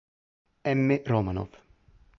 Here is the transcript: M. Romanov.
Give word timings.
M. 0.71 0.97
Romanov. 1.05 1.61